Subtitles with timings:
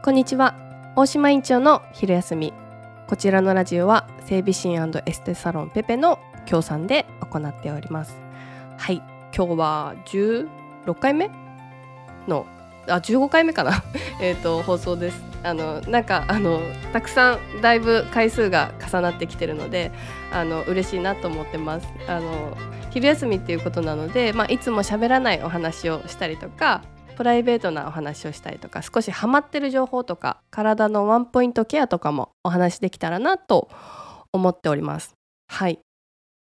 [0.00, 0.54] こんにちは。
[0.94, 2.54] 大島院長の昼休み。
[3.08, 8.16] こちらのラジオは整備士エステサロンペペの協賛で行っております。
[8.76, 9.02] はい。
[9.36, 11.30] 今日は16回目
[12.28, 12.46] の
[12.86, 13.82] あ15回目かな。
[14.22, 15.20] えと放送です。
[15.42, 16.60] あのなんかあの
[16.92, 19.90] たくさんだいぶ回数が重なってきてるので
[20.32, 21.88] あの嬉しいなと思ってます。
[22.06, 22.56] あの
[22.90, 26.82] 昼休みっていうことなので、まあ、いつも喋らないお話をしたりとか
[27.18, 33.68] プライベートなお話をしたりとか少しハマってる情報とか体のワンポイントケアとかもお話できたらなと
[34.32, 35.14] 思っております。
[35.48, 35.80] はい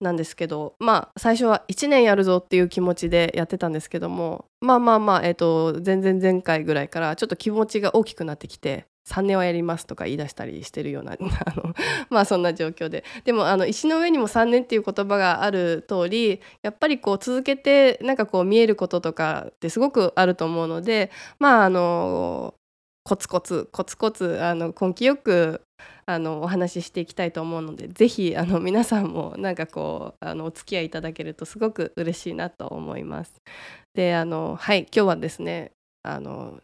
[0.00, 11.16] なんですけどまあ最初は1年やるぞっていう気持ちでやってたんですけどもまあまあまあえっ、ー、と全然前回ぐらいからちょっと気持ちが大きくなってきて3年はやりますとか言い出したりしてるような あ
[11.56, 11.74] の
[12.10, 22.54] まあそんな状況ででもあの石の上にも3年っていう言葉がある通りやっぱりこう続けてなんかこう見えることとかってすごくあると思うのでまああの
[23.04, 25.62] コツコツコツコツあの根気よく
[26.06, 33.32] あのお話ししていきたいと思うのでぜひあの皆さんもなんかこうあのお付き合いいただけるとすごく嬉しいなと思います。
[33.94, 36.60] であのはい今日はですねあの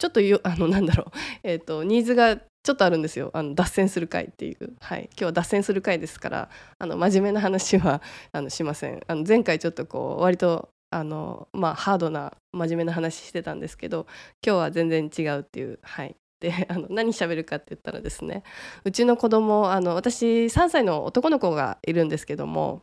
[0.00, 1.10] ちょっとよ あのなんだろう、
[1.44, 3.30] えーと、ニーズがちょっとあるんですよ。
[3.32, 9.00] あの脱線する回っていう、はい、今日は脱線する回ですからあの真面目な話は あのしません。
[9.06, 14.06] あの前回ちょっとこう割とあの、まあ、ハードな真面目な話してたんですけど
[14.44, 18.42] 今日は全然違うっていう、はい、であの何喋るかって言ったらですね
[18.84, 22.82] うちの子供あの私3歳の男の子がいるんですけども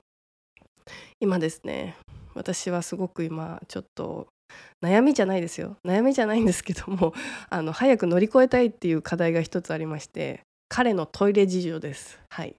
[1.20, 1.98] 今ですね
[2.34, 4.28] 私はすごく今ちょっと
[4.84, 5.78] 悩みじゃないですよ。
[5.86, 7.14] 悩みじゃないんですけども
[7.50, 12.20] あの早く乗り越えたいっていう課題が一つありまして彼のトイレ事情です。
[12.30, 12.56] はい。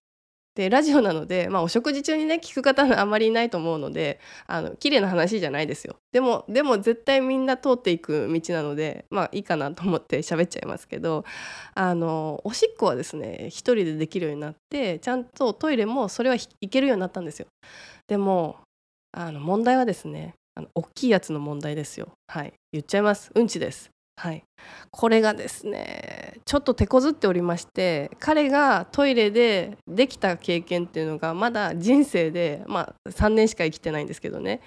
[0.59, 5.95] でラジオなので、まあ、お食事中にね聞く方あまりいないと思うのであの綺麗な話じゃないですよ。
[6.11, 11.25] でもでも絶対みんな通っていく道なのでまあいいかなと思って 喋っちゃいますけど
[11.75, 17.47] あのおしっこはですね一人でできるようになってちゃんとトイレもそれは行けるようになったんですよ。
[18.09, 18.57] でも
[19.13, 22.09] あの問題はですねあの大きいやつの問題ですよ。
[22.27, 22.53] はい。
[22.73, 23.31] 言っちゃいます。
[23.33, 23.91] うんちです。
[24.17, 24.43] はい。
[24.91, 34.61] これがですねちょっと手こずっておりまして彼がトイレでできた経験っていうのがまだ人生でまあ3年しか生きてないんですけどね。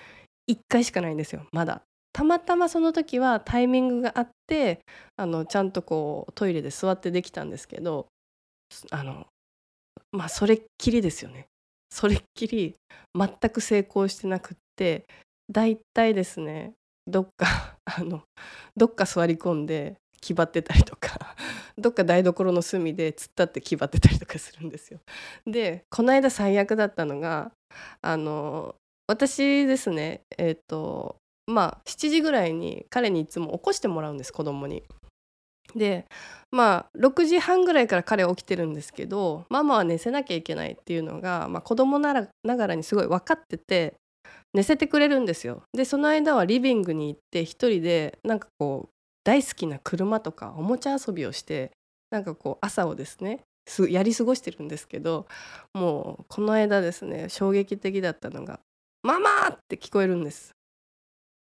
[0.50, 1.82] 1回しかないんですよまだ。
[2.14, 4.80] たまたまその時はタイミングがあって
[5.18, 8.08] あのちゃんとこうトイレで座ってできたんですけど
[8.92, 9.28] あの
[10.14, 11.48] まあそれっきりですよね。
[11.90, 12.76] それっきり
[13.14, 15.04] 全く成功してなくって
[15.50, 16.74] だいたいですね
[17.08, 18.24] どっか あの
[18.76, 21.36] どっか座り込んで気張ってたりとか
[21.78, 25.00] どっか台所の隅で突っ立って気張ってたりとかするんですよ。
[25.46, 27.52] でこの間最悪だったのが
[28.02, 28.76] あの
[29.08, 34.84] 私ですねえっ、ー、とまあ7時ぐらいに彼にいつも起こしてもらうんです子供に。
[35.76, 36.06] で
[36.52, 43.96] まあ6時半ぐらいから彼起きてるんですけどママは寝せなきゃいけないっていうのが、まあ、子供ならながらにすごい分かってて
[44.54, 45.64] 寝せてくれるんですよ。
[45.74, 48.90] でその間はリビングに行って一人でなんかこう
[49.24, 51.72] 大好きな車とかおもちゃ遊びをして
[52.10, 53.42] なんかこう朝をですね
[53.90, 55.28] やり過ごしてるんですけど
[55.74, 58.60] もうこの間ですね衝撃的だったのが
[59.04, 60.52] 「ママ!」って聞こえるんです。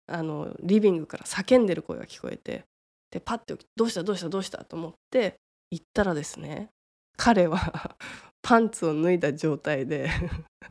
[0.09, 2.65] あのリビングから叫んでる声が聞こえて
[3.12, 4.65] でパッてどうしたどうしたどうした？
[4.65, 5.37] と思って
[5.71, 6.69] 行ったらですね
[7.17, 7.97] 彼は
[8.43, 10.11] パンツを脱いだ状態で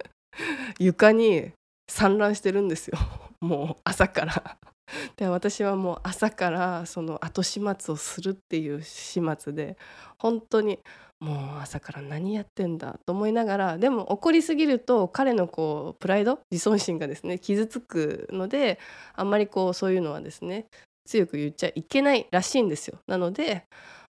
[0.77, 1.51] 床に
[1.89, 2.97] 散乱してるんですよ
[3.41, 4.57] もう朝から
[5.17, 9.77] で私はもう朝からその後始末をするっていう始末で
[10.17, 10.79] 本当に
[11.19, 18.79] もう朝から何やってんだと思いながらでも怒りすぎると彼のこうプライド自尊心がですね傷つくので
[19.15, 20.67] あんまりこうそういうのはですね
[21.05, 22.99] 強く言っちゃいけないらしいんですよ。
[23.07, 23.65] なので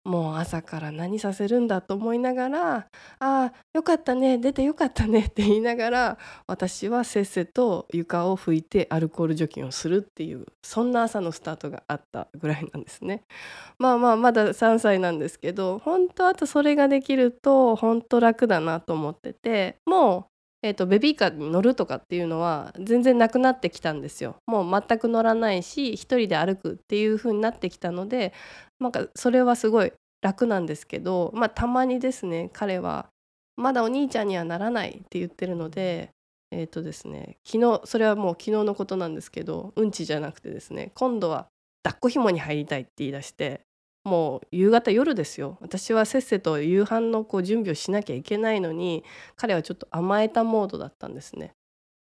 [0.07, 2.75] もう朝から何させるんだと思いながら
[3.19, 13.23] 「ああよかったね出てよかったね」って言いながら私はせっせと床を拭いてアルコール除菌をするっていうそんな朝のスタートがあったぐらいなんですね。
[13.79, 20.29] まあまあまだ3歳なんですけど本当あとそれができると本当楽だなと思ってても
[20.67, 24.35] えーと、ベビーカーに乗るとかっていうのは全然なくなってきたんですよ。
[24.47, 28.33] もう全く乗らないし一人で歩くっていう風になってきたので
[28.79, 33.07] なんかそれはすごい楽なんですけど、まあ、たまにですね彼は
[33.55, 36.09] まだお兄ちゃんにはならないって言ってるので
[36.51, 41.47] えっ、ー、とですね昨日それはもう昨日のことなんですけどうんちじゃなくてですね今度は
[41.83, 43.61] 抱っこひもに入りたいって言い出して
[44.07, 45.57] もう夕方夜ですよ。
[45.59, 49.03] 私はせっせと夕飯のこう準備をしなきゃいけないのに
[49.35, 51.51] 彼はちょっと甘えたモードだったんですね。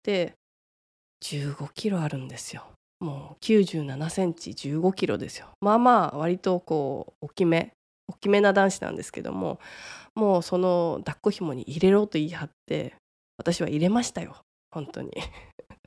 [0.03, 0.33] で
[1.23, 2.65] 15キロあるんですよ。
[2.99, 5.47] もう97センチ15キロですよ。
[5.61, 7.71] まあまあ割とこう大きめ
[8.09, 9.61] 大きめな男子なんですけども
[10.13, 12.95] もうその抱っこ紐に入れろと言い張って
[13.37, 14.35] 私は入れましたよ。
[14.71, 15.11] 本当に。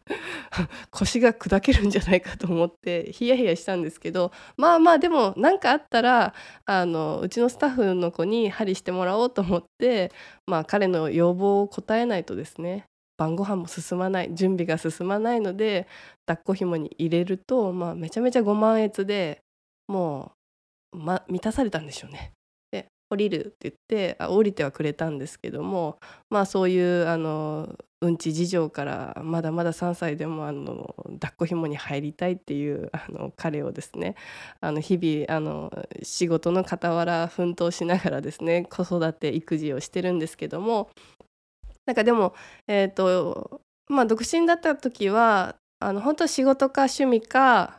[0.91, 10.12] 腰が砕けるんじゃないかと思ってヒヤヒヤしたんですけどまあまあでも何かあったらあのうちのスタッフの子に針してもらおうと思って
[10.47, 12.85] まあ彼の要望を答えないとですね
[13.17, 15.87] 晩ご飯も進まない準備が進まないので
[16.26, 19.41] 抱っこ紐に入れると、まあ、めちゃめちゃご満悦で
[19.88, 20.32] も
[20.93, 22.32] う、ま、満たされたんでしょうね。
[23.08, 25.99] 降りるって言って降りてはくれたんですけども
[26.29, 27.76] まあそういうあの
[28.06, 34.14] うんち事情からまだまだ3歳でもあの抱っこひもに入りたいっていうあの彼をですね
[34.61, 35.73] あの日々あの
[36.03, 40.91] 仕事の傍ら奮闘しながらですね子育て育児をしてるんですけども
[41.85, 42.35] なんかでも
[42.67, 47.79] えっ、ー、とまあ独身だった時はあの本当仕事か趣味か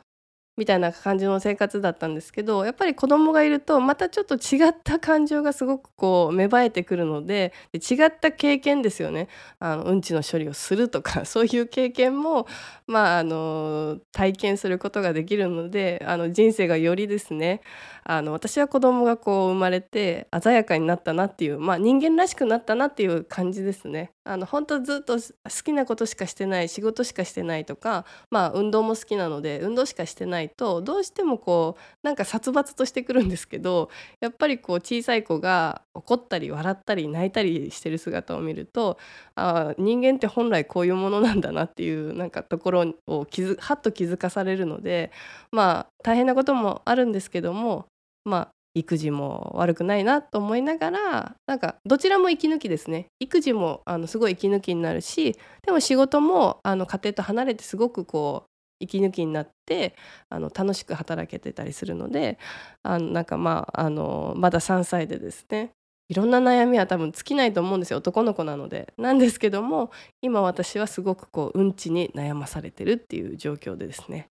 [0.58, 9.28] みたいな感じの生活だったんですけどやっぱり子供がいるとまたちょっと違った感情がすごくこう芽生えてくるのでで違った経験ですよね
[9.60, 12.48] あのうんちの処理をするとか そういう経験も、
[12.88, 17.60] まあ、あの体験することができるのであの人生がよりですね
[18.02, 24.12] あの私は子供がこう生まれて鮮やかになったなっていう、まあ、人間らしくなったなっていう感じですね。
[24.24, 25.20] あの本当ずっと好
[25.64, 33.90] きなことしかしてない仕事しかしてないとか、まあ、運動も好きなので運動しかしてないとどうしてもこうなんか殺伐としてくるんですけど
[34.20, 38.98] やっぱりこう小さい子が怒ったり笑ったり泣いたりしてる姿を見ると
[39.34, 45.10] あ人間って本来こういうものなんだなっていうなんかところを気づはっと気づかされるので
[45.52, 47.86] まあ大変なこともあるんですけども
[48.24, 53.06] まあ育児も悪くないなと思いながらなんかどちらも息抜きですね。
[53.18, 58.48] 育児もあのすごい息抜きになるしでも仕事もあの家庭と離れてすごくこう
[58.80, 59.94] 息抜きになって
[60.28, 62.38] あの楽しく働けてたりするので
[62.82, 65.70] あのなんかまああのまだ3歳でですね
[66.08, 68.94] いろんな悩みは多分尽きないと思うんですよ男の子なので。
[68.96, 69.90] なんですけども
[70.22, 74.30] 今私はすごくこううんちに悩まされてるっていう状況でですね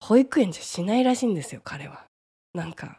[0.00, 2.04] 保育園じゃしないらしいんですよ彼は。
[2.54, 2.98] なんか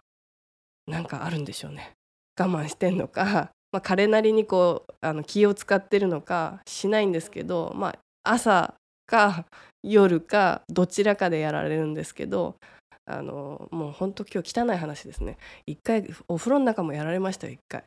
[0.87, 1.93] なんかあるんでしょうね
[2.39, 9.45] 我慢してんのか、 まあ、彼なりにこうあの気を使ってるのかしないんですけど、まあ、朝か
[9.83, 12.55] 夜かどちらかでやられるんですけど
[13.05, 15.37] あのもうほんと今日汚い話ですね。
[15.65, 17.83] 一回お風呂の中もやられましたよ一回。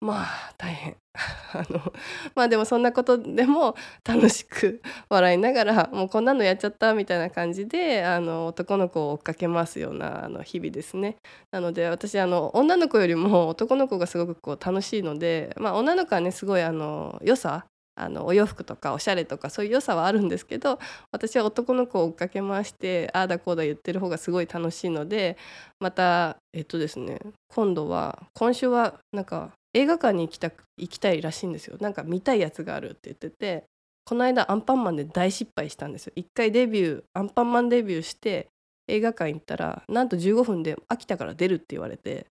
[0.00, 0.96] まあ大変。
[1.52, 1.92] あの
[2.34, 4.80] まあでもそんなことでも楽しく
[5.10, 11.16] 笑いながらもうこんなのやっちゃったみたいな感じであの男の子を追っかけ回すようなあの日々ですね。
[11.50, 20.78] なので私あの女の子よりも男の子がすごくこう楽しいのでまあ女の子はねすごいあの良さあのお洋服とかおしゃれとかそういう良さはあるんですけど
[21.10, 25.36] 私は男の子を追っかけ回してああだこうだ言ってる方がすごい楽しいので
[25.78, 27.18] またえっとですね
[27.48, 31.76] 今度は今週はなんか映画館に行きた行きたいらしいんですよ。
[31.80, 33.64] なんか見たいやつがあるって言ってて
[34.04, 36.12] この間アンパンマンで大失敗したんですよ。
[36.16, 38.48] 一回デビューアンパンマンデビューして
[38.88, 42.26] 映画館行ったらなんと15分で秋田から出るって言われて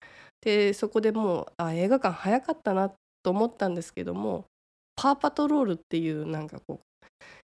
[0.41, 2.93] でそこでもうあ映画館早かったな
[3.23, 4.45] と思ったんですけども
[4.97, 7.07] パーパトロールっていうなんかこう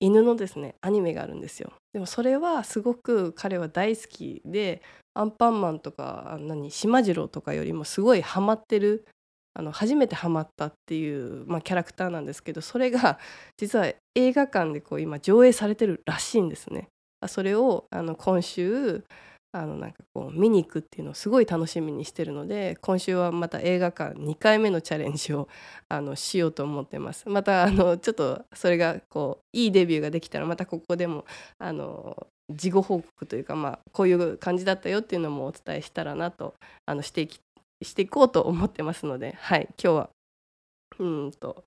[0.01, 4.81] 犬のですねアニメがあるんですよでもそれはすごく彼は大好きで
[5.13, 9.05] アンパンマンとか何島次郎とかよりもすごいハマってる
[9.53, 13.19] あの初めてハマったっていう、まあ、キャラクターなんですけどそれが
[13.57, 16.87] 実は映画館でこう今上映されてるらしいんですね。
[17.27, 19.03] それをあの今週
[19.51, 25.47] あのなんかこう見に行くっていうのをすごい楽しみにしてるので今週はまた映画館2回目のチャレンジを
[25.89, 27.27] あのしようと思ってます。
[27.27, 31.25] またあのちょっとそれがこういいデビューができたらまたここでも
[31.57, 37.39] あの事後報告というか、まあ、こういう感じだったよっていうのもお伝えしたらなとあのしていき
[37.81, 40.09] していこうと思ってますので、はい、今日は
[40.99, 41.63] うんと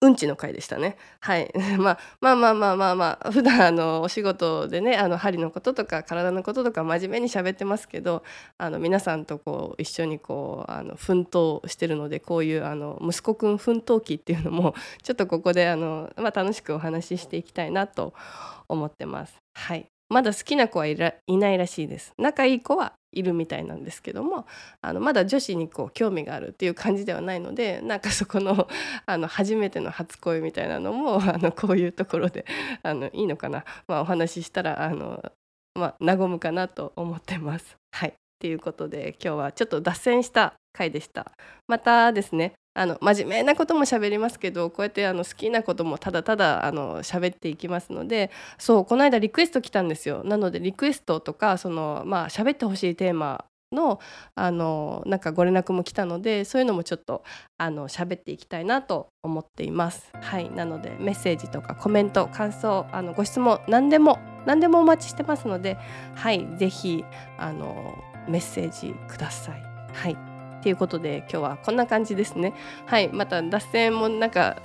[0.00, 0.96] うんちの回でしたね。
[1.20, 8.22] はい、 まあ、まあまあまあまあまあ普段あのお仕事でねあの針のこととか体のこととか真面目に喋ってますけど
[8.58, 18.14] あの皆さんとこう一緒にこうあの奮闘してるのでこういうあの息子くん奮闘記っていうのも ちょっとここであの、まあ、楽しくお話ししていきたいなと
[18.68, 19.36] 思ってます。
[19.54, 24.46] はいまだ好きな子はいないらしいです仲いい子はいるみたいなんですけども
[24.82, 28.68] あのまだ女子にこう興味があるっていう感じではないのでなんかそこの
[29.06, 32.44] あの初めての初恋みたいなのもあのこういうところで
[32.82, 35.22] あのいいのかな、まあ、お話ししたらあの、
[35.74, 37.76] まあ、和むかなと思ってます。
[37.92, 41.32] はいということで今日はちょっと脱線した回でした。
[41.66, 53.98] またですねあの真面目なことも喋りますけどこうやってあの好きなこともただただあの喋っていきますのでそうこの間リクエスト来たんですよなのでリクエストとかそのまあ喋ってほしいテーマの
[54.34, 57.24] あのなんかご連絡も来たのでそういうのもちょっと
[57.58, 60.10] あの喋っていきたいなと思っています。
[60.14, 65.76] はいなのでメッセージとかコメント感想あのご質問何でも何でもお待ちしてますので
[66.14, 67.04] はいぜひ
[68.28, 69.62] メッセージください。
[69.92, 70.27] はい
[70.62, 72.52] ということで今日はこんな感じですね。
[72.86, 74.56] はいまた脱線もなんか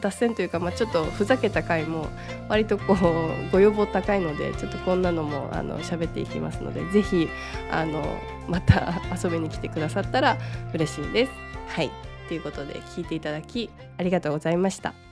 [0.00, 2.06] 脱線というか、まあ、ちょっとふざけた回も
[2.48, 2.96] 割とこう
[3.50, 7.28] ご要望高いのでちょっとこんなのもあの喋っていきますので是非
[7.70, 8.02] あの
[8.48, 10.36] また 遊びに来てくださったら
[10.74, 11.32] 嬉しいです。
[11.68, 11.90] はい
[12.28, 15.07] ということで聞いていただきありがとうございました。